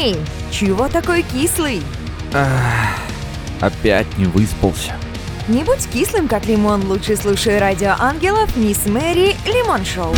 [0.00, 0.14] Эй,
[0.52, 1.82] чего такой кислый?
[2.32, 3.00] Ах,
[3.60, 4.92] опять не выспался.
[5.48, 10.14] Не будь кислым, как лимон, лучше слушай радио ангелов Мисс Мэри Лимон Шоу.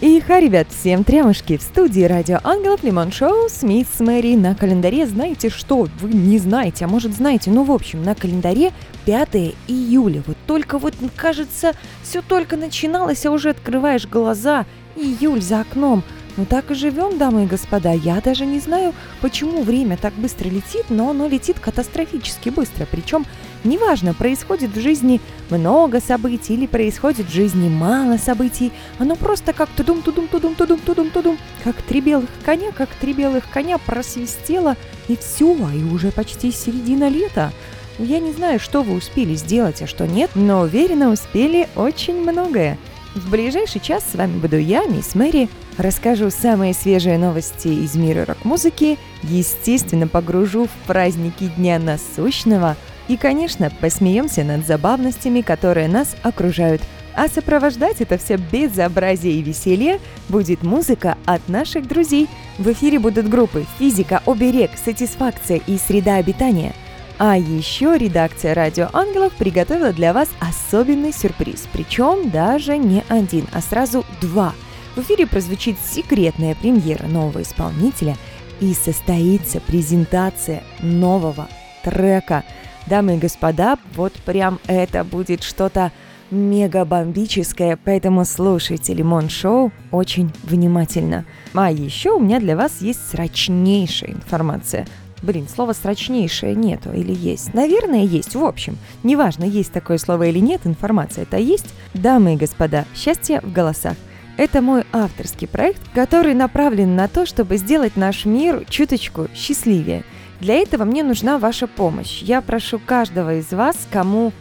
[0.00, 1.58] И ха, ребят, всем трямушки!
[1.58, 5.06] В студии Радио Ангелов Лимон Шоу с Мисс Мэри на календаре.
[5.06, 5.88] Знаете что?
[6.00, 7.50] Вы не знаете, а может знаете.
[7.50, 8.72] Ну, в общем, на календаре
[9.04, 9.28] 5
[9.66, 10.22] июля.
[10.26, 11.72] Вот только вот, кажется,
[12.02, 14.64] все только начиналось, а уже открываешь глаза.
[14.96, 16.02] Июль за окном–
[16.38, 17.92] ну так и живем, дамы и господа.
[17.92, 22.86] Я даже не знаю, почему время так быстро летит, но оно летит катастрофически быстро.
[22.88, 23.26] Причем
[23.64, 25.20] неважно, происходит в жизни
[25.50, 28.70] много событий или происходит в жизни мало событий,
[29.00, 33.14] оно просто как тудум тудум тудум тудум тудум тудум, как три белых коня, как три
[33.14, 34.76] белых коня просвистело,
[35.08, 37.52] и все, и уже почти середина лета.
[37.98, 42.78] Я не знаю, что вы успели сделать, а что нет, но уверенно успели очень многое.
[43.16, 45.48] В ближайший час с вами буду я, мисс Мэри.
[45.78, 52.76] Расскажу самые свежие новости из мира рок-музыки, естественно, погружу в праздники Дня Насущного
[53.06, 56.82] и, конечно, посмеемся над забавностями, которые нас окружают.
[57.14, 62.28] А сопровождать это все безобразие и веселье будет музыка от наших друзей.
[62.58, 66.74] В эфире будут группы «Физика», «Оберег», «Сатисфакция» и «Среда обитания».
[67.18, 71.68] А еще редакция «Радио Ангелов» приготовила для вас особенный сюрприз.
[71.72, 74.54] Причем даже не один, а сразу два.
[74.98, 78.16] В эфире прозвучит секретная премьера нового исполнителя
[78.58, 81.46] и состоится презентация нового
[81.84, 82.42] трека.
[82.88, 85.92] Дамы и господа, вот прям это будет что-то
[86.32, 91.26] мега бомбическое, поэтому слушайте Лимон Шоу очень внимательно.
[91.54, 94.84] А еще у меня для вас есть срочнейшая информация.
[95.22, 97.54] Блин, слова «срочнейшее» нету или есть?
[97.54, 98.34] Наверное, есть.
[98.34, 101.72] В общем, неважно, есть такое слово или нет, информация это есть.
[101.94, 103.94] Дамы и господа, счастье в голосах.
[104.38, 110.04] Это мой авторский проект, который направлен на то, чтобы сделать наш мир чуточку счастливее.
[110.38, 112.22] Для этого мне нужна ваша помощь.
[112.22, 114.32] Я прошу каждого из вас, кому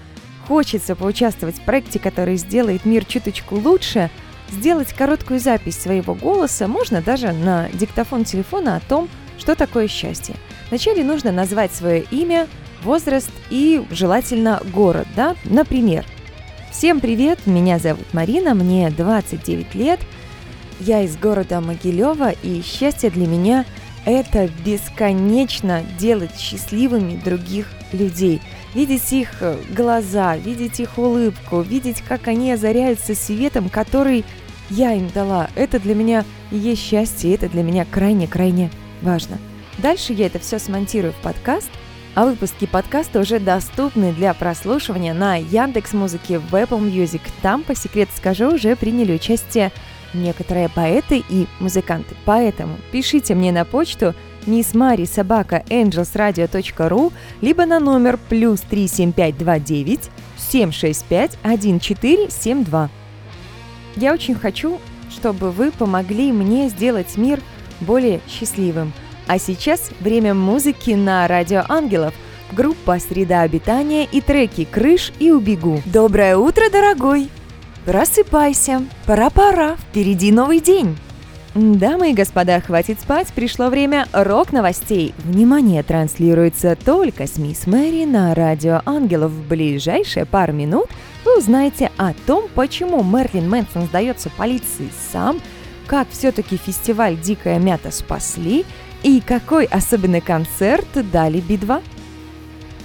[0.47, 4.12] хочется поучаствовать в проекте, который сделает мир чуточку лучше,
[4.52, 9.09] сделать короткую запись своего голоса, можно даже на диктофон телефона о том,
[9.40, 10.36] что такое счастье.
[10.69, 12.47] Вначале нужно назвать свое имя,
[12.84, 15.36] возраст и желательно город, да?
[15.44, 16.06] Например,
[16.72, 20.00] Всем привет, меня зовут Марина, мне 29 лет,
[20.79, 23.66] я из города Могилева, и счастье для меня–
[24.07, 28.41] это бесконечно делать счастливыми других людей.
[28.73, 34.23] Видеть их э, глаза, видеть их улыбку, видеть, как они озаряются светом, который
[34.69, 35.50] я им дала.
[35.56, 39.39] Это для меня и есть счастье, это для меня крайне-крайне важно.
[39.77, 41.69] Дальше я это все смонтирую в подкаст,
[42.17, 47.22] а выпуски подкаста уже доступны для прослушивания на Яндекс Музыке, в Apple Music.
[47.44, 49.72] Там, по секрету скажу, уже приняли участие
[50.16, 52.16] некоторые поэты и музыканты.
[52.25, 54.16] Поэтому пишите мне на почту
[54.47, 62.89] мисс Мари собака angelsradio.ru либо на номер плюс 37529 765 1472.
[63.95, 64.79] Я очень хочу,
[65.11, 67.39] чтобы вы помогли мне сделать мир
[67.79, 68.91] более счастливым–
[69.27, 72.13] а сейчас время музыки на Радио Ангелов.
[72.51, 75.81] Группа «Среда обитания» и треки «Крыш» и «Убегу».
[75.85, 77.29] Доброе утро, дорогой!
[77.85, 78.83] Просыпайся!
[79.05, 79.75] Пора-пора!
[79.75, 80.97] Впереди новый день!
[81.53, 85.15] Дамы и господа, хватит спать, пришло время рок-новостей.
[85.23, 89.31] Внимание, транслируется только с Мисс Мэри на Радио Ангелов.
[89.31, 90.88] В ближайшие пару минут
[91.25, 95.41] вы узнаете о том, почему Мерлин Мэнсон сдается полиции сам,
[95.88, 98.65] как все-таки фестиваль «Дикая мята» спасли,
[99.03, 101.81] и какой особенный концерт дали Би-2?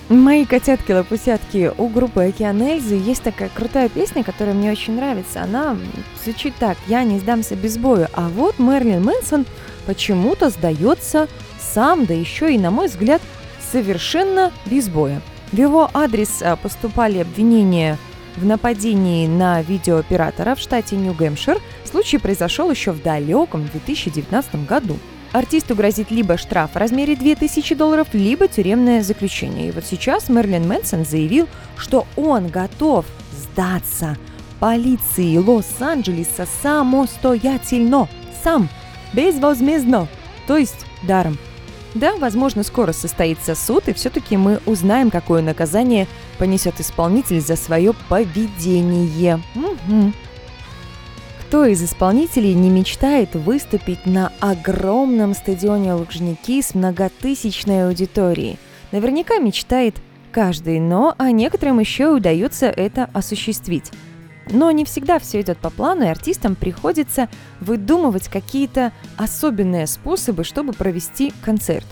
[0.08, 5.42] Мои котятки-лопусятки у группы Океан Эльзы есть такая крутая песня, которая мне очень нравится.
[5.42, 5.76] Она
[6.22, 8.10] звучит так «Я не сдамся без боя».
[8.12, 9.46] А вот Мерлин Мэнсон
[9.86, 11.28] почему-то сдается
[11.58, 13.22] сам, да еще и, на мой взгляд,
[13.70, 15.22] совершенно без боя.
[15.50, 17.96] В его адрес а, поступали обвинения
[18.36, 21.58] в нападении на видеооператора в штате Нью-Гэмпшир.
[21.90, 24.98] Случай произошел еще в далеком 2019 году.
[25.32, 29.68] Артисту грозит либо штраф в размере 2000 долларов, либо тюремное заключение.
[29.68, 34.16] И вот сейчас Мерлин Мэнсон заявил, что он готов сдаться
[34.60, 38.08] полиции Лос-Анджелеса самостоятельно,
[38.44, 38.68] сам,
[39.14, 40.06] безвозмездно,
[40.46, 41.38] то есть даром.
[41.94, 46.06] Да, возможно, скоро состоится суд, и все-таки мы узнаем, какое наказание
[46.38, 49.40] понесет исполнитель за свое поведение.
[49.54, 50.12] Угу.
[51.52, 58.58] Кто из исполнителей не мечтает выступить на огромном стадионе Лужники с многотысячной аудиторией?
[58.90, 59.96] Наверняка мечтает
[60.30, 63.92] каждый, но а некоторым еще удается это осуществить.
[64.50, 67.28] Но не всегда все идет по плану, и артистам приходится
[67.60, 71.86] выдумывать какие-то особенные способы, чтобы провести концерт.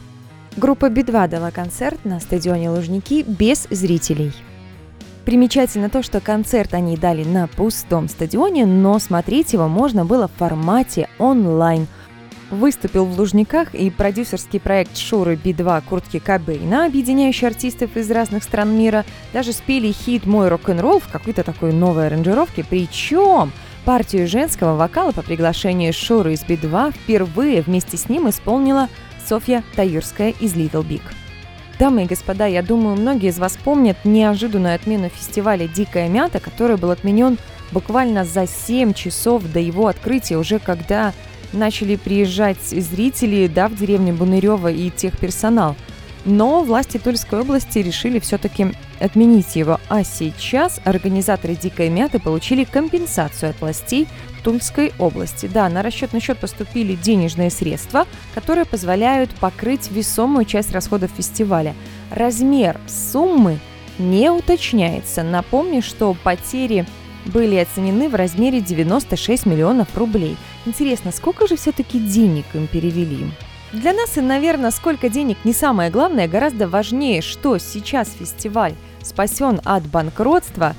[0.57, 4.33] Группа Би-2 дала концерт на стадионе Лужники без зрителей.
[5.31, 10.33] Примечательно то, что концерт они дали на пустом стадионе, но смотреть его можно было в
[10.33, 11.87] формате онлайн–
[12.51, 18.77] выступил в Лужниках и продюсерский проект Шуры Би-2 Куртки Кобейна, объединяющий артистов из разных стран
[18.77, 23.53] мира, даже спели хит «Мой рок-н-ролл» в какой-то такой новой аранжировке, причем
[23.85, 28.89] партию женского вокала по приглашению Шуры из Би-2 впервые вместе с ним исполнила
[29.25, 31.03] Софья Таюрская из Little Big.
[31.81, 36.77] Дамы и господа, я думаю, многие из вас помнят неожиданную отмену фестиваля «Дикая мята», который
[36.77, 37.39] был отменен
[37.73, 41.15] буквально за 7 часов до его открытия, уже когда
[41.55, 45.75] начали приезжать зрители да, в деревню Бунырева и техперсонал.
[46.27, 49.81] Но власти Тульской области решили все-таки отменить его.
[49.89, 54.07] А сейчас организаторы «Дикой мяты» получили компенсацию от властей
[54.43, 55.47] Тульской области.
[55.47, 61.75] Да, на расчетный счет поступили денежные средства, которые позволяют покрыть весомую часть расходов фестиваля.
[62.11, 63.59] Размер суммы
[63.99, 65.23] не уточняется.
[65.23, 66.87] Напомню, что потери
[67.27, 73.31] были оценены в размере 96 миллионов рублей– Интересно, сколько же все-таки денег им перевели?
[73.73, 79.61] Для нас и, наверное, сколько денег не самое главное, гораздо важнее, что сейчас фестиваль спасен
[79.65, 80.75] от банкротства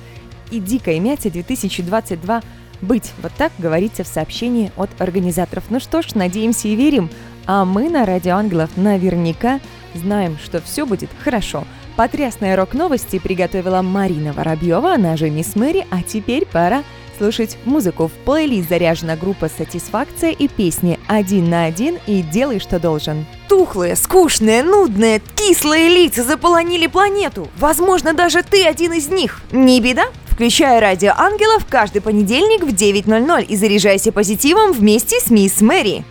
[0.50, 2.42] и дикой мяти 2022
[2.82, 3.12] быть.
[3.22, 5.64] Вот так говорится в сообщении от организаторов.
[5.70, 7.08] Ну что ж, надеемся и верим.
[7.46, 9.60] А мы на Радио Ангелов наверняка
[9.94, 11.64] знаем, что все будет хорошо.
[11.96, 16.84] Потрясные рок-новости приготовила Марина Воробьева, она же Мисс Мэри, а теперь пора
[17.18, 18.08] слушать музыку.
[18.08, 23.26] В плейлист заряжена группа «Сатисфакция» и песни «Один на один» и «Делай, что должен».
[23.48, 27.48] Тухлые, скучные, нудные, кислые лица заполонили планету.
[27.58, 29.42] Возможно, даже ты один из них.
[29.52, 30.04] Не беда?
[30.42, 36.04] Включай радио ангелов каждый понедельник в 9.00 и заряжайся позитивом вместе с мисс Мэри.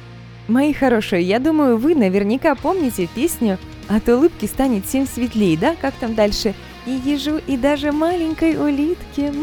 [0.48, 3.58] Мои хорошие, я думаю, вы наверняка помните песню
[3.90, 5.76] «От улыбки станет всем светлее», да?
[5.76, 6.56] Как там дальше?
[6.86, 9.34] И ежу, и даже маленькой улитке.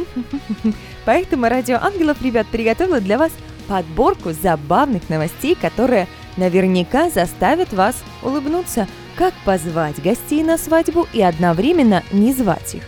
[1.05, 3.32] Поэтому Радио Ангелов, ребят, приготовила для вас
[3.67, 6.08] подборку забавных новостей, которые
[6.38, 8.88] наверняка заставят вас улыбнуться.
[9.17, 12.85] Как позвать гостей на свадьбу и одновременно не звать их?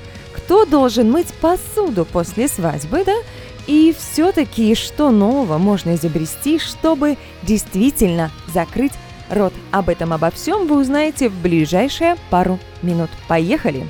[0.50, 3.14] Кто должен мыть посуду после свадьбы, да?
[3.69, 8.91] И все-таки что нового можно изобрести, чтобы действительно закрыть
[9.31, 9.52] рот?
[9.70, 13.11] Об этом обо всем вы узнаете в ближайшие пару минут.
[13.29, 13.87] Поехали!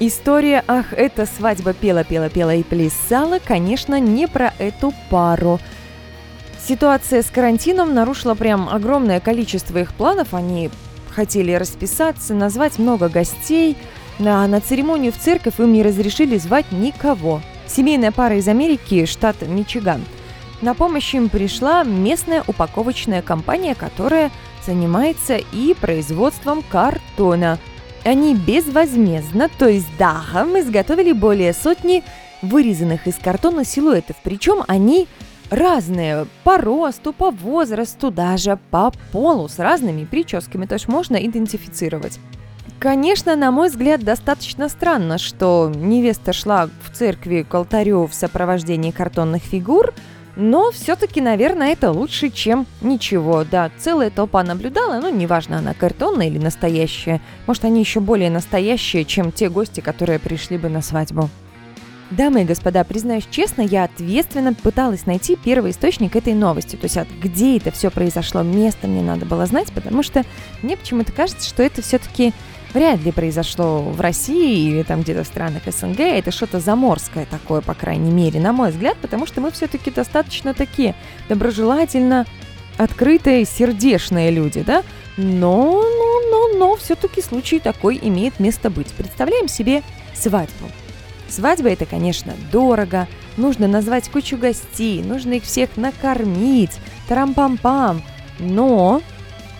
[0.00, 5.60] История «Ах, эта свадьба пела-пела-пела и плясала», конечно, не про эту пару.
[6.66, 10.32] Ситуация с карантином нарушила прям огромное количество их планов.
[10.32, 10.70] Они
[11.14, 13.76] хотели расписаться, назвать много гостей,
[14.20, 17.40] а на церемонию в церковь им не разрешили звать никого.
[17.66, 20.04] Семейная пара из Америки, штат Мичиган.
[20.60, 24.30] На помощь им пришла местная упаковочная компания, которая
[24.64, 27.58] занимается и производством картона–
[28.04, 32.04] они безвозмездно, то есть дахом, изготовили более сотни
[32.42, 34.16] вырезанных из картона силуэтов.
[34.22, 35.08] Причем они
[35.50, 42.18] разные по росту, по возрасту, даже по полу, с разными прическами, то есть можно идентифицировать.
[42.84, 48.90] Конечно, на мой взгляд, достаточно странно, что невеста шла в церкви к алтарю в сопровождении
[48.90, 49.94] картонных фигур–
[50.36, 53.44] но все-таки, наверное, это лучше, чем ничего.
[53.44, 57.20] Да, целая толпа наблюдала, но неважно, она картонная или настоящая.
[57.46, 61.30] Может, они еще более настоящие, чем те гости, которые пришли бы на свадьбу.
[62.10, 66.76] Дамы и господа, признаюсь честно, я ответственно пыталась найти первый источник этой новости.
[66.76, 70.24] То есть, от где это все произошло, место мне надо было знать, потому что
[70.62, 72.34] мне почему-то кажется, что это все-таки
[72.74, 76.00] вряд ли произошло в России или там где-то в странах СНГ.
[76.00, 80.52] Это что-то заморское такое, по крайней мере, на мой взгляд, потому что мы все-таки достаточно
[80.52, 80.94] такие
[81.28, 82.26] доброжелательно
[82.76, 84.82] открытые, сердечные люди, да?
[85.16, 88.88] Но, но, но, но все-таки случай такой имеет место быть.
[88.88, 90.68] Представляем себе свадьбу.
[91.28, 96.72] Свадьба это, конечно, дорого, нужно назвать кучу гостей, нужно их всех накормить,
[97.08, 98.02] тарам-пам-пам.
[98.40, 99.00] Но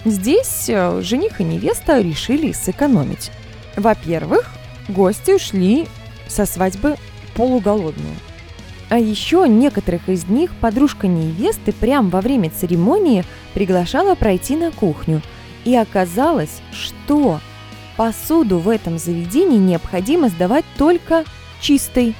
[0.04, 3.30] Здесь э, жених и невеста решили сэкономить.
[3.76, 4.50] Во-первых,
[4.88, 5.86] гости ушли
[6.28, 6.96] со свадьбы
[7.34, 8.14] полуголодные.
[8.90, 15.22] А еще некоторых из них подружка невесты прямо во время церемонии приглашала пройти на кухню.
[15.64, 17.40] И оказалось, что
[17.96, 21.24] посуду в этом заведении необходимо сдавать только
[21.60, 22.14] чистой.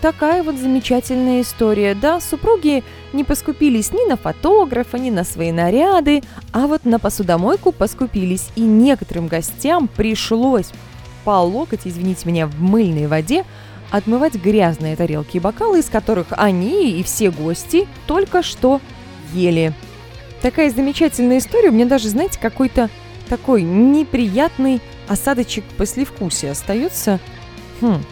[0.00, 1.94] Такая вот замечательная история.
[1.94, 7.70] Да, супруги не поскупились ни на фотографа, ни на свои наряды, а вот на посудомойку
[7.70, 8.48] поскупились.
[8.56, 10.70] И некоторым гостям пришлось
[11.24, 13.44] по локоть, извините меня, в мыльной воде
[13.90, 18.80] отмывать грязные тарелки и бокалы, из которых они и все гости только что
[19.34, 19.74] ели.
[20.40, 21.68] Такая замечательная история.
[21.68, 22.88] У меня даже, знаете, какой-то
[23.28, 27.18] такой неприятный осадочек послевкусия остается.
[27.80, 28.02] Хм,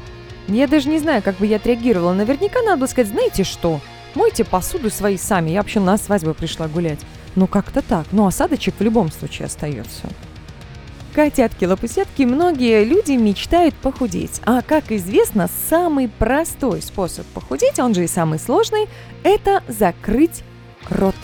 [0.56, 2.12] я даже не знаю, как бы я отреагировала.
[2.12, 3.80] Наверняка надо было сказать, знаете что,
[4.14, 5.50] мойте посуду свои сами.
[5.50, 7.00] Я вообще на свадьбу пришла гулять.
[7.34, 8.06] Ну, как-то так.
[8.12, 10.08] Но осадочек в любом случае остается.
[11.14, 14.40] Котятки-лопусятки, многие люди мечтают похудеть.
[14.44, 18.88] А как известно, самый простой способ похудеть, он же и самый сложный,
[19.24, 20.42] это закрыть
[20.90, 21.16] рот.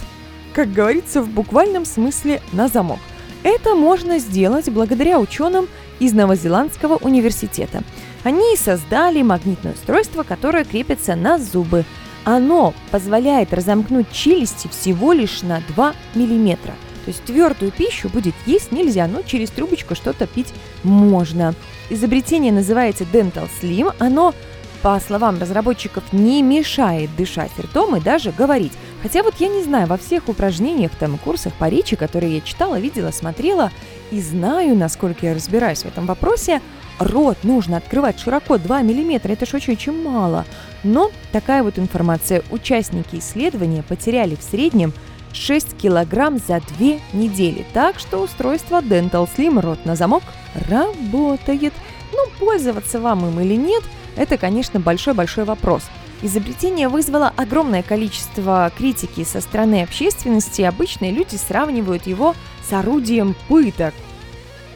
[0.53, 2.99] Как говорится в буквальном смысле на замок.
[3.43, 5.69] Это можно сделать благодаря ученым
[6.01, 7.83] из Новозеландского университета.
[8.25, 11.85] Они создали магнитное устройство, которое крепится на зубы.
[12.25, 16.75] Оно позволяет разомкнуть челюсти всего лишь на 2 миллиметра.
[17.05, 21.55] То есть твердую пищу будет есть нельзя, но через трубочку что-то пить можно.
[21.91, 23.95] Изобретение называется Dental Slim.
[23.99, 24.35] Оно,
[24.81, 28.73] по словам разработчиков, не мешает дышать ртом и даже говорить.
[29.03, 32.81] Хотя вот я не знаю, во всех упражнениях, там, курсах по речи, которые я читала,
[32.81, 33.71] видела, смотрела,
[34.11, 36.63] и знаю, насколько я разбираюсь в этом вопросе,
[36.99, 40.45] рот нужно открывать широко 2 мм, это же очень-очень мало.
[40.83, 42.43] Но такая вот информация.
[42.51, 44.93] Участники исследования потеряли в среднем
[45.33, 47.65] 6 килограмм за 2 недели.
[47.73, 50.23] Так что устройство Dental Slim рот на замок
[50.69, 51.73] работает.
[52.13, 53.83] Ну, пользоваться вам им или нет,
[54.17, 55.83] это, конечно, большой-большой вопрос.
[56.23, 60.63] Изобретение вызвало огромное количество критики со стороны общественности.
[60.63, 62.35] Обычные люди сравнивают его
[62.67, 63.93] с орудием пыток.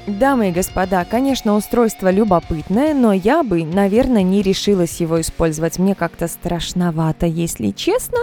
[0.08, 5.78] Дамы и господа, конечно, устройство любопытное, но я бы, наверное, не решилась его использовать.
[5.78, 8.20] Мне как-то страшновато, если честно.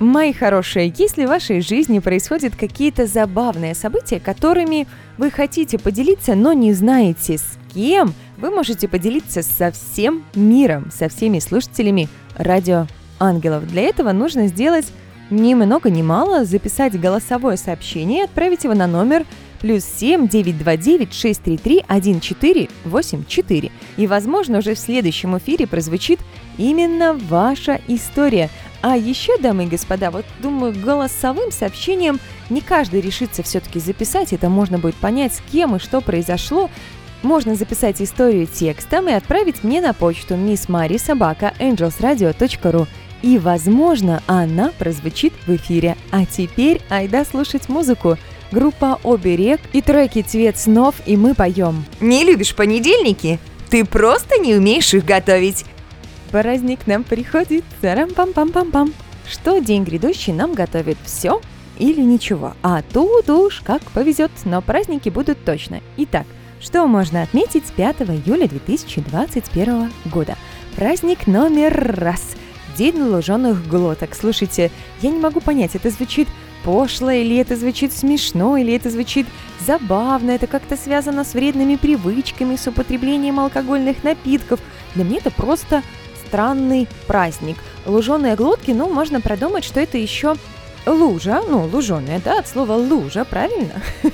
[0.00, 6.54] Мои хорошие, если в вашей жизни происходят какие-то забавные события, которыми вы хотите поделиться, но
[6.54, 12.88] не знаете с кем, вы можете поделиться со всем миром, со всеми слушателями радио
[13.20, 13.68] ангелов.
[13.68, 14.92] Для этого нужно сделать
[15.30, 19.24] ни много ни мало, записать голосовое сообщение и отправить его на номер
[19.62, 23.70] плюс 7 929 633 1484.
[23.96, 26.20] И, возможно, уже в следующем эфире прозвучит
[26.58, 28.50] именно ваша история.
[28.82, 32.18] А еще, дамы и господа, вот думаю, голосовым сообщением
[32.50, 34.32] не каждый решится все-таки записать.
[34.32, 36.68] Это можно будет понять, с кем и что произошло.
[37.22, 42.88] Можно записать историю текстом и отправить мне на почту miss Мари собака angelsradio.ru.
[43.22, 45.96] И, возможно, она прозвучит в эфире.
[46.10, 48.18] А теперь айда слушать музыку.
[48.52, 51.86] Группа «Оберег» и треки «Цвет снов» и мы поем.
[52.00, 53.40] Не любишь понедельники?
[53.70, 55.64] Ты просто не умеешь их готовить.
[56.30, 58.92] Праздник нам приходит, царам-пам-пам-пам-пам.
[59.26, 61.40] Что день грядущий нам готовит все
[61.78, 62.52] или ничего.
[62.62, 65.80] А тут уж как повезет, но праздники будут точно.
[65.96, 66.26] Итак,
[66.60, 70.36] что можно отметить с 5 июля 2021 года?
[70.76, 72.22] Праздник номер раз.
[72.76, 74.14] День луженых глоток.
[74.14, 76.28] Слушайте, я не могу понять, это звучит
[76.64, 79.26] пошло, или это звучит смешно, или это звучит
[79.60, 84.60] забавно, это как-то связано с вредными привычками, с употреблением алкогольных напитков.
[84.94, 85.82] Для меня это просто
[86.26, 87.56] странный праздник.
[87.86, 90.36] Луженые глотки, ну, можно продумать, что это еще
[90.86, 93.82] лужа, ну, луженая, да, от слова лужа, правильно?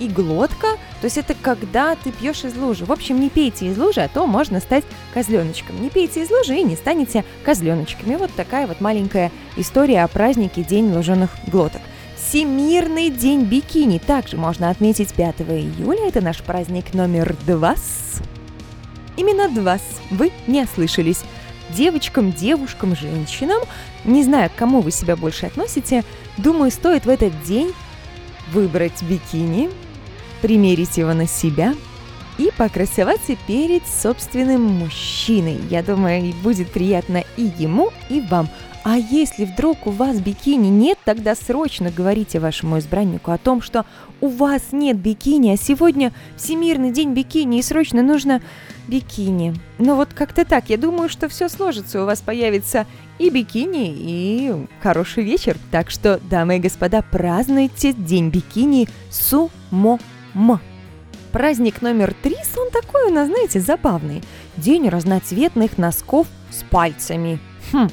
[0.00, 0.68] И глотка,
[1.00, 2.84] то есть это когда ты пьешь из лужи.
[2.84, 5.80] В общем, не пейте из лужи, а то можно стать козленочком.
[5.82, 8.14] Не пейте из лужи и не станете козленочками.
[8.14, 11.82] Вот такая вот маленькая история о празднике День луженых глоток.
[12.16, 16.08] Всемирный день бикини также можно отметить 5 июля.
[16.08, 17.74] Это наш праздник номер два.
[19.16, 19.78] Именно два.
[20.10, 21.22] Вы не ослышались
[21.70, 23.60] девочкам, девушкам, женщинам,
[24.04, 26.04] не знаю, к кому вы себя больше относите,
[26.36, 27.72] думаю, стоит в этот день
[28.52, 29.70] выбрать бикини,
[30.42, 31.74] примерить его на себя
[32.38, 35.60] и покрасоваться перед собственным мужчиной.
[35.68, 38.48] Я думаю, будет приятно и ему, и вам.
[38.84, 43.84] А если вдруг у вас бикини нет, тогда срочно говорите вашему избраннику о том, что
[44.20, 48.40] у вас нет бикини, а сегодня Всемирный день бикини, и срочно нужно
[48.88, 49.54] бикини.
[49.78, 52.86] Но вот как-то так, я думаю, что все сложится, у вас появится
[53.18, 55.56] и бикини, и хороший вечер.
[55.70, 60.00] Так что, дамы и господа, празднуйте День бикини Сумом.
[61.32, 64.22] Праздник номер три, он такой у нас, знаете, забавный.
[64.56, 67.38] День разноцветных носков с пальцами.
[67.70, 67.88] Хм,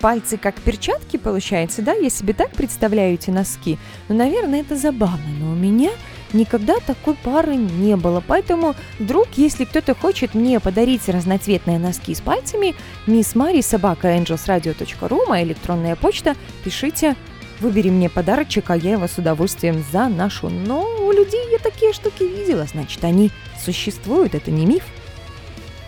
[0.00, 1.94] пальцы как перчатки, получается, да?
[1.94, 3.78] Я себе так представляю эти носки.
[4.08, 5.90] Ну, наверное, это забавно, но у меня
[6.34, 8.22] никогда такой пары не было.
[8.26, 12.74] Поэтому, вдруг, если кто-то хочет мне подарить разноцветные носки с пальцами,
[13.06, 17.16] мисс Мари собака angelsradio.ru, моя электронная почта, пишите
[17.60, 20.48] Выбери мне подарочек, а я его с удовольствием заношу.
[20.48, 23.30] Но у людей я такие штуки видела, значит, они
[23.64, 24.84] существуют, это не миф.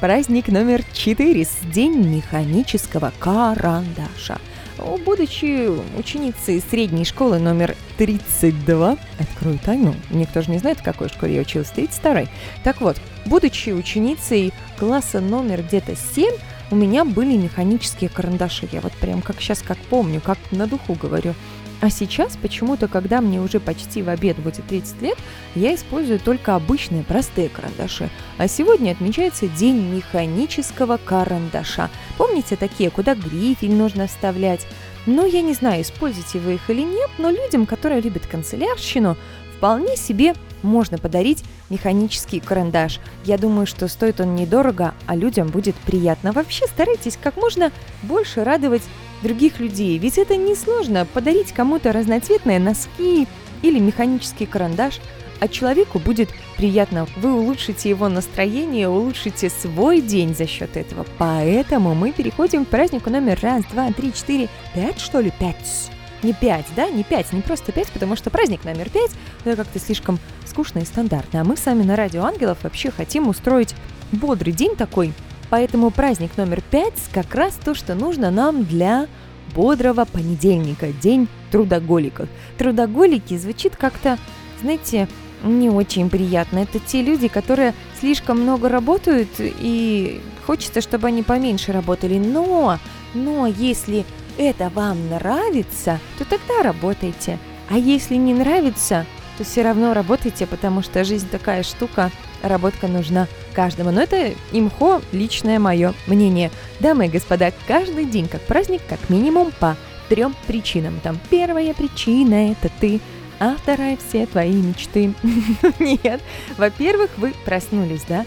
[0.00, 4.38] праздник номер 4– День механического карандаша.
[4.78, 11.36] Будучи ученицей средней школы номер 32, открою тайну, никто же не знает, в какой школе
[11.36, 12.24] я училась, 32
[12.62, 16.34] Так вот, будучи ученицей класса номер где-то 7,
[16.70, 18.68] у меня были механические карандаши.
[18.72, 21.34] Я вот прям как сейчас как помню, как на духу говорю.
[21.80, 25.18] А сейчас почему-то, когда мне уже почти в обед будет 30 лет,
[25.54, 28.08] я использую только обычные простые карандаши.
[28.38, 31.90] А сегодня отмечается День механического карандаша.
[32.16, 34.66] Помните такие, куда грифель нужно вставлять?
[35.04, 39.16] Ну, я не знаю, используете вы их или нет, но людям, которые любят канцелярщину,
[39.56, 43.00] вполне себе можно подарить механический карандаш.
[43.24, 46.32] Я думаю, что стоит он недорого, а людям будет приятно.
[46.32, 47.70] Вообще старайтесь как можно
[48.02, 48.82] больше радовать
[49.22, 53.26] других людей, ведь это несложно подарить кому-то разноцветные носки
[53.62, 55.00] или механический карандаш,
[55.40, 57.06] а человеку будет приятно.
[57.16, 61.04] Вы улучшите его настроение, улучшите свой день за счет этого.
[61.18, 65.90] Поэтому мы переходим к празднику номер раз, два, три, четыре, пять, что ли, пять.
[66.22, 69.10] Не пять, да, не пять, не просто пять, потому что праздник номер пять
[69.44, 71.42] это как-то слишком скучно и стандартно.
[71.42, 73.74] А мы сами на Радио Ангелов вообще хотим устроить
[74.12, 75.12] бодрый день такой,
[75.50, 79.06] Поэтому праздник номер пять как раз то, что нужно нам для
[79.54, 82.28] бодрого понедельника, день трудоголиков.
[82.58, 84.18] Трудоголики звучит как-то,
[84.60, 85.08] знаете,
[85.42, 86.58] не очень приятно.
[86.58, 92.18] Это те люди, которые слишком много работают и хочется, чтобы они поменьше работали.
[92.18, 92.78] Но,
[93.14, 94.04] но если
[94.38, 97.38] это вам нравится, то тогда работайте.
[97.68, 99.06] А если не нравится,
[99.38, 102.10] то все равно работайте, потому что жизнь такая штука,
[102.42, 103.90] работка нужна каждому.
[103.90, 106.50] Но это имхо личное мое мнение.
[106.80, 109.76] Дамы и господа, каждый день как праздник, как минимум по
[110.08, 111.00] трем причинам.
[111.02, 113.00] Там первая причина– это ты,
[113.38, 115.12] а вторая– все твои мечты.
[115.78, 116.20] Нет.
[116.56, 118.24] Во-первых, вы проснулись, да?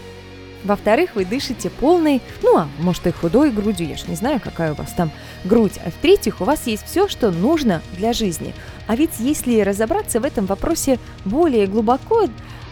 [0.62, 4.72] Во-вторых, вы дышите полной, ну а может и худой грудью, я ж не знаю, какая
[4.72, 5.10] у вас там
[5.44, 5.78] грудь.
[5.84, 8.54] А в-третьих, у вас есть все, что нужно для жизни.
[8.86, 12.28] А ведь если разобраться в этом вопросе более глубоко,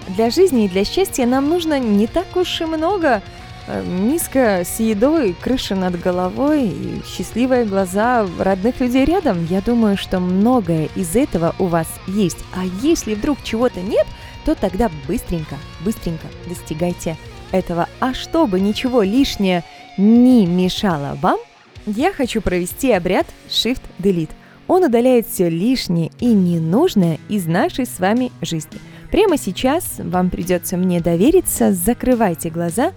[0.08, 3.22] для жизни и для счастья нам нужно не так уж и много.
[3.66, 9.46] Э, миска с едой, крыша над головой и счастливые глаза родных людей рядом.
[9.50, 12.38] Я думаю, что многое из этого у вас есть.
[12.54, 14.06] А если вдруг чего-то нет,
[14.46, 17.18] то тогда быстренько, быстренько достигайте
[17.52, 17.88] этого.
[18.00, 19.64] А чтобы ничего лишнее
[19.98, 21.38] не мешало вам,
[21.84, 24.30] я хочу провести обряд Shift Delete.
[24.66, 28.78] Он удаляет все лишнее и ненужное из нашей с вами жизни.
[29.10, 32.92] Прямо сейчас вам придется мне довериться, закрывайте глаза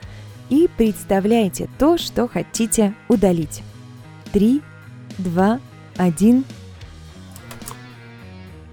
[0.49, 3.63] и представляйте то, что хотите удалить.
[4.33, 4.61] Три,
[5.17, 5.59] два,
[5.95, 6.43] один.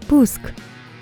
[0.08, 0.40] Пуск.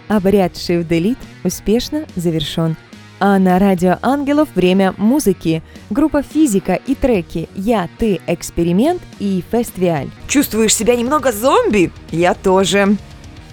[0.08, 2.76] Обряд Shift Delete успешно завершен.
[3.18, 5.62] А на Радио Ангелов время музыки.
[5.88, 10.10] Группа «Физика» и треки «Я, ты, эксперимент» и «Фестиваль».
[10.28, 11.90] Чувствуешь себя немного зомби?
[12.10, 12.96] Я тоже.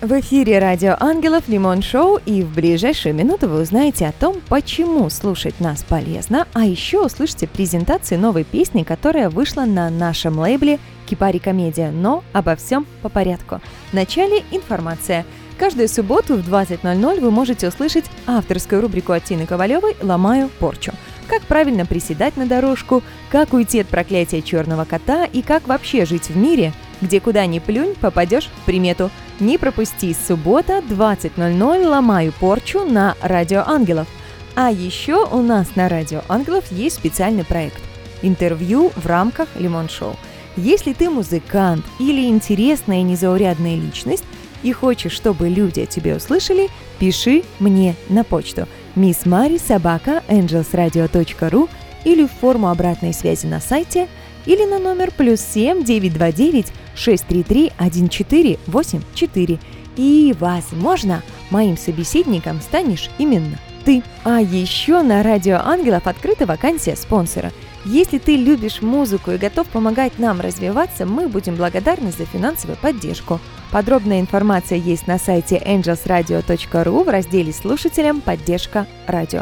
[0.03, 5.09] В эфире Радио Ангелов Лимон Шоу, и в ближайшие минуты вы узнаете о том, почему
[5.09, 11.37] слушать нас полезно, а еще услышите презентацию новой песни, которая вышла на нашем лейбле Кипари
[11.37, 13.61] Комедия, но обо всем по порядку.
[13.93, 15.25] Вначале информация.
[15.57, 20.91] Каждую субботу в 20.00 вы можете услышать авторскую рубрику от Тины Ковалевой «Ломаю порчу».
[21.29, 26.27] Как правильно приседать на дорожку, как уйти от проклятия черного кота и как вообще жить
[26.27, 32.85] в мире, где куда ни плюнь, попадешь в примету– не пропусти, суббота, 20.00, ломаю порчу
[32.85, 34.07] на Радио Ангелов.
[34.55, 37.81] А еще у нас на Радио Ангелов есть специальный проект–
[38.21, 40.15] интервью в рамках Лимон Шоу.
[40.55, 44.23] Если ты музыкант или интересная незаурядная личность
[44.61, 51.69] и хочешь, чтобы люди о тебе услышали, пиши мне на почту miss mari собака angelsradio.ru
[52.05, 54.07] или в форму обратной связи на сайте
[54.45, 59.59] или на номер плюс 7 929 633 1484.
[59.95, 64.01] И, возможно, моим собеседником станешь именно ты.
[64.23, 67.51] А еще на Радио Ангелов открыта вакансия спонсора.
[67.85, 73.41] Если ты любишь музыку и готов помогать нам развиваться, мы будем благодарны за финансовую поддержку.
[73.71, 78.21] Подробная информация есть на сайте angelsradio.ru в разделе «Слушателям.
[78.21, 79.41] Поддержка радио».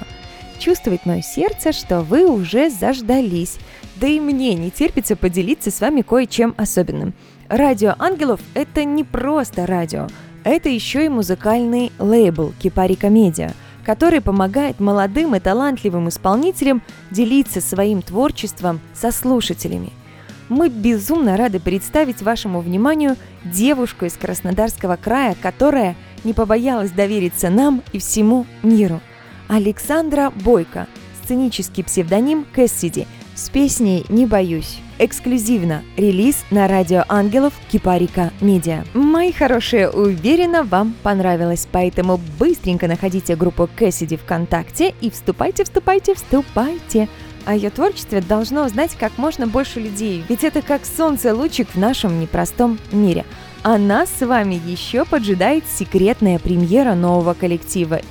[0.58, 3.58] Чувствует мое сердце, что вы уже заждались.
[3.96, 7.14] Да и мне не терпится поделиться с вами кое-чем особенным–
[7.52, 10.08] Радио Ангелов– это не просто радио,
[10.46, 13.52] это еще и музыкальный лейбл Кипари Комедия,
[13.84, 19.92] который помогает молодым и талантливым исполнителям делиться своим творчеством со слушателями.
[20.48, 27.84] Мы безумно рады представить вашему вниманию девушку из Краснодарского края, которая не побоялась довериться нам
[27.92, 29.02] и всему миру.
[29.50, 30.88] Александра Бойко,
[31.22, 34.78] сценический псевдоним Кэссиди– с песней «Не боюсь».
[35.04, 35.84] Эксклюзивно.
[35.98, 38.84] Релиз на радио Ангелов Кипарика Медиа.
[38.94, 47.10] Мои хорошие, уверена, вам понравилось, поэтому быстренько находите группу Кэссиди ВКонтакте и вступайте, вступайте, вступайте.
[47.46, 51.80] О ее творчестве должно узнать как можно больше людей, ведь это как солнце лучик в
[51.80, 53.26] нашем непростом мире.
[53.64, 58.02] А нас с вами еще поджидает секретная премьера нового коллектива.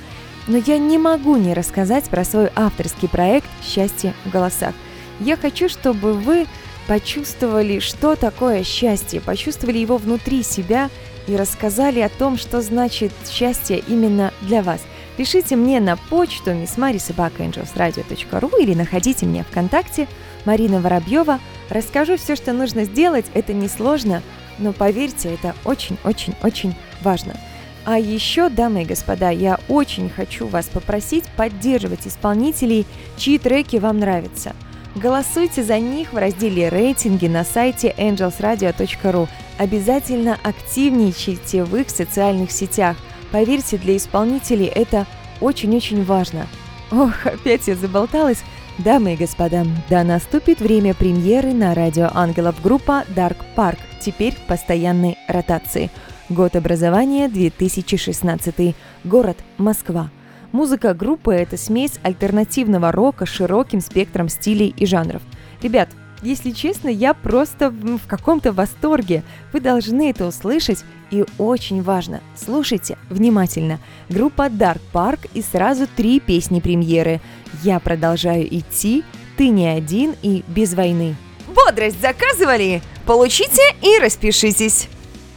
[0.47, 4.73] Но я не могу не рассказать про свой авторский проект «Счастье в голосах».
[5.21, 6.47] Я хочу, чтобы вы
[6.87, 10.89] почувствовали, что такое счастье, почувствовали его внутри себя
[11.27, 14.81] и рассказали о том, что значит счастье именно для вас.
[15.17, 20.07] Пишите мне на почту missmarisobakaangelsradio.ru или находите меня ВКонтакте
[20.45, 21.39] Марина Воробьева.
[21.69, 24.23] Расскажу все, что нужно сделать, это несложно,
[24.57, 27.35] но поверьте, это очень-очень-очень важно.
[27.83, 32.85] А еще, дамы и господа, я очень хочу вас попросить поддерживать исполнителей,
[33.17, 34.55] чьи треки вам нравятся–
[34.95, 39.29] Голосуйте за них в разделе «Рейтинги» на сайте angelsradio.ru.
[39.57, 42.97] Обязательно активничайте в их социальных сетях.
[43.31, 45.05] Поверьте, для исполнителей это
[45.39, 46.45] очень-очень важно.
[46.91, 48.43] Ох, опять я заболталась.
[48.79, 54.47] Дамы и господа, да наступит время премьеры на радио Ангелов группа Dark Park, теперь в
[54.47, 55.89] постоянной ротации.
[56.27, 58.75] Год образования 2016.
[59.05, 60.09] Город Москва.
[60.51, 65.21] Музыка группы– это смесь альтернативного рока с широким спектром стилей и жанров.
[65.61, 65.89] Ребят,
[66.21, 69.23] если честно, я просто в каком-то восторге.
[69.53, 70.83] Вы должны это услышать.
[71.09, 73.79] И очень важно, слушайте внимательно.
[74.07, 77.19] Группа Dark Park и сразу три песни премьеры.
[77.63, 79.03] «Я продолжаю идти»,
[79.35, 81.15] «Ты не один» и «Без войны».
[81.53, 82.81] Бодрость заказывали?
[83.05, 84.87] Получите и распишитесь.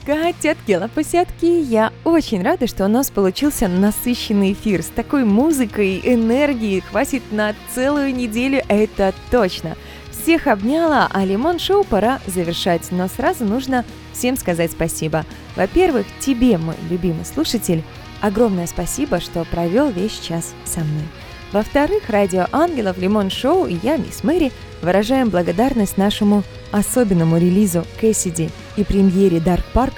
[0.06, 6.80] Котятки, лапосятки, я очень рада, что у нас получился насыщенный эфир с такой музыкой, энергией,
[6.82, 9.76] хватит на целую неделю, это точно.
[10.10, 15.24] Всех обняла, а Лимон Шоу пора завершать, но сразу нужно всем сказать спасибо.
[15.56, 17.82] Во-первых, тебе, мой любимый слушатель,
[18.20, 21.04] огромное спасибо, что провел весь час со мной.
[21.50, 28.50] Во-вторых, Радио Ангелов, Лимон Шоу и я, Мисс Мэри, выражаем благодарность нашему особенному релизу Кэссиди
[28.76, 29.94] и премьере Dark Park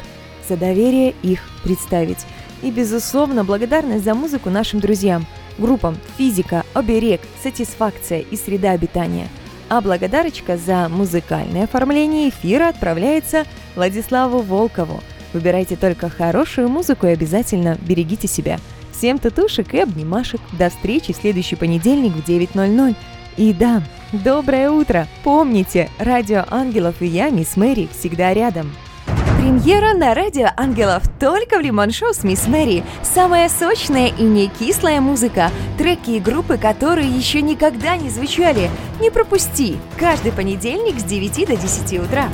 [0.49, 2.27] за доверие их представить.
[2.63, 5.27] И, безусловно, благодарность за музыку нашим друзьям,
[5.59, 9.29] группам «Физика», «Оберег», «Сатисфакция» и «Среда обитания».
[9.69, 15.03] А благодарочка за музыкальное оформление эфира отправляется Владиславу Волкову.
[15.33, 18.59] Выбирайте только хорошую музыку и обязательно берегите себя–
[18.97, 20.41] Всем татушек и обнимашек.
[20.59, 22.95] До встречи в следующий понедельник в 9.00.
[23.37, 25.07] И да, доброе утро!
[25.23, 28.73] Помните, Радио Ангелов и я, Мисс Мэри, всегда рядом.
[29.39, 32.83] Премьера на Радио Ангелов только в Лимон Шоу с Мисс Мэри.
[33.03, 35.51] Самая сочная и не кислая музыка.
[35.77, 38.71] Треки и группы, которые еще никогда не звучали.
[39.01, 39.77] Не пропусти!
[39.99, 42.29] Каждый понедельник с 9 до 10 утра.